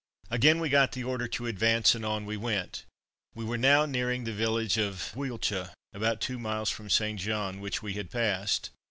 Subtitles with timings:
[0.31, 2.85] Again we got the order to advance, and on we went.
[3.35, 7.19] We were now nearing the village of Wieltj, about two miles from St.
[7.19, 8.71] Jean, which we had passed.